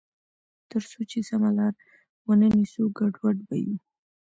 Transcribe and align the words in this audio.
تر 0.69 0.81
څو 0.91 0.99
چې 1.11 1.19
سمه 1.29 1.49
لار 1.57 1.73
ونه 2.25 2.47
نیسو، 2.55 2.83
ګډوډ 2.97 3.37
به 3.47 3.55
یو. 3.63 3.75